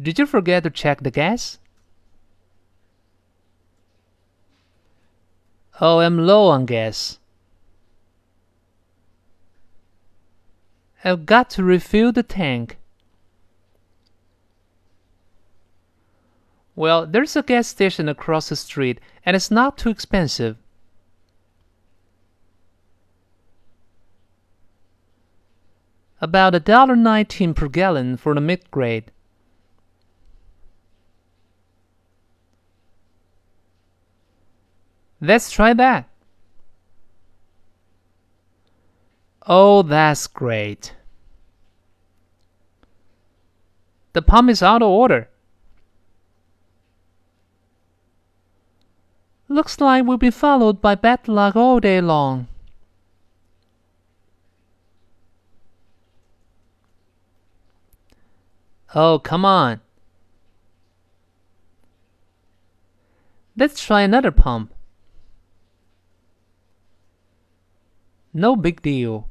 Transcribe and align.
Did 0.00 0.18
you 0.18 0.26
forget 0.26 0.62
to 0.62 0.70
check 0.70 1.02
the 1.02 1.10
gas? 1.10 1.58
Oh, 5.80 5.98
I'm 5.98 6.18
low 6.18 6.48
on 6.48 6.66
gas. 6.66 7.18
I've 11.04 11.26
got 11.26 11.50
to 11.50 11.64
refill 11.64 12.12
the 12.12 12.22
tank. 12.22 12.78
Well, 16.74 17.06
there's 17.06 17.34
a 17.34 17.42
gas 17.42 17.66
station 17.66 18.08
across 18.08 18.48
the 18.48 18.56
street 18.56 19.00
and 19.26 19.34
it's 19.34 19.50
not 19.50 19.78
too 19.78 19.88
expensive. 19.88 20.56
About 26.20 26.54
a 26.54 26.60
dollar 26.60 26.96
nineteen 26.96 27.54
per 27.54 27.68
gallon 27.68 28.16
for 28.16 28.34
the 28.34 28.40
mid 28.40 28.68
grade. 28.70 29.10
Let's 35.20 35.50
try 35.50 35.74
that. 35.74 36.08
Oh, 39.46 39.82
that's 39.82 40.26
great. 40.26 40.94
The 44.12 44.22
pump 44.22 44.50
is 44.50 44.62
out 44.62 44.82
of 44.82 44.88
order. 44.88 45.28
Looks 49.48 49.80
like 49.80 50.04
we'll 50.04 50.18
be 50.18 50.30
followed 50.30 50.80
by 50.80 50.94
bad 50.94 51.26
luck 51.26 51.56
all 51.56 51.80
day 51.80 52.00
long. 52.00 52.48
Oh, 58.94 59.18
come 59.18 59.44
on. 59.44 59.80
Let's 63.56 63.82
try 63.82 64.02
another 64.02 64.30
pump. 64.30 64.72
No 68.32 68.56
big 68.56 68.82
deal. 68.82 69.28